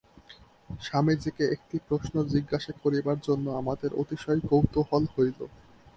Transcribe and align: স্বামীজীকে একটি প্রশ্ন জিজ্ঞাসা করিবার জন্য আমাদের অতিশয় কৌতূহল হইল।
স্বামীজীকে 0.79 1.43
একটি 1.51 1.77
প্রশ্ন 1.87 2.15
জিজ্ঞাসা 2.25 2.73
করিবার 2.83 3.17
জন্য 3.19 3.45
আমাদের 3.61 3.89
অতিশয় 3.93 4.39
কৌতূহল 4.49 5.03
হইল। 5.15 5.39